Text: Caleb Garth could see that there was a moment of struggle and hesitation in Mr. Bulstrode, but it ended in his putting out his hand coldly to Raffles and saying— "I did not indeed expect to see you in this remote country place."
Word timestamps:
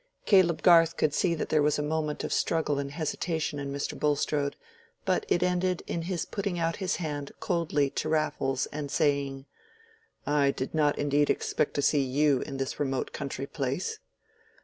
Caleb 0.25 0.63
Garth 0.63 0.97
could 0.97 1.13
see 1.13 1.35
that 1.35 1.49
there 1.49 1.61
was 1.61 1.77
a 1.77 1.83
moment 1.83 2.23
of 2.23 2.33
struggle 2.33 2.79
and 2.79 2.89
hesitation 2.89 3.59
in 3.59 3.71
Mr. 3.71 3.95
Bulstrode, 3.95 4.55
but 5.05 5.27
it 5.29 5.43
ended 5.43 5.83
in 5.85 6.01
his 6.01 6.25
putting 6.25 6.57
out 6.57 6.77
his 6.77 6.95
hand 6.95 7.31
coldly 7.39 7.91
to 7.91 8.09
Raffles 8.09 8.65
and 8.71 8.89
saying— 8.89 9.45
"I 10.25 10.49
did 10.49 10.73
not 10.73 10.97
indeed 10.97 11.29
expect 11.29 11.75
to 11.75 11.83
see 11.83 12.01
you 12.01 12.39
in 12.41 12.57
this 12.57 12.79
remote 12.79 13.13
country 13.13 13.45
place." 13.45 13.99